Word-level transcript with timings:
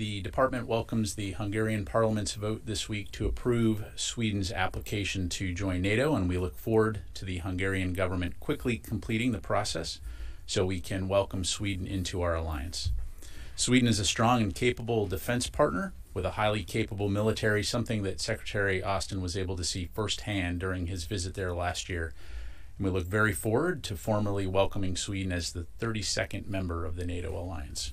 the 0.00 0.22
department 0.22 0.66
welcomes 0.66 1.14
the 1.14 1.32
Hungarian 1.32 1.84
Parliament's 1.84 2.32
vote 2.32 2.62
this 2.64 2.88
week 2.88 3.10
to 3.12 3.26
approve 3.26 3.84
Sweden's 3.96 4.50
application 4.50 5.28
to 5.28 5.52
join 5.52 5.82
NATO, 5.82 6.14
and 6.14 6.26
we 6.26 6.38
look 6.38 6.56
forward 6.56 7.02
to 7.12 7.26
the 7.26 7.40
Hungarian 7.40 7.92
government 7.92 8.40
quickly 8.40 8.78
completing 8.78 9.32
the 9.32 9.40
process 9.40 10.00
so 10.46 10.64
we 10.64 10.80
can 10.80 11.06
welcome 11.06 11.44
Sweden 11.44 11.86
into 11.86 12.22
our 12.22 12.34
alliance. 12.34 12.92
Sweden 13.56 13.86
is 13.86 13.98
a 13.98 14.06
strong 14.06 14.40
and 14.40 14.54
capable 14.54 15.06
defense 15.06 15.50
partner 15.50 15.92
with 16.14 16.24
a 16.24 16.30
highly 16.30 16.64
capable 16.64 17.10
military, 17.10 17.62
something 17.62 18.02
that 18.02 18.22
Secretary 18.22 18.82
Austin 18.82 19.20
was 19.20 19.36
able 19.36 19.54
to 19.58 19.64
see 19.64 19.90
firsthand 19.92 20.60
during 20.60 20.86
his 20.86 21.04
visit 21.04 21.34
there 21.34 21.52
last 21.52 21.90
year. 21.90 22.14
And 22.78 22.86
we 22.86 22.90
look 22.90 23.06
very 23.06 23.34
forward 23.34 23.82
to 23.82 23.96
formally 23.96 24.46
welcoming 24.46 24.96
Sweden 24.96 25.30
as 25.30 25.52
the 25.52 25.66
32nd 25.78 26.48
member 26.48 26.86
of 26.86 26.96
the 26.96 27.04
NATO 27.04 27.38
alliance. 27.38 27.92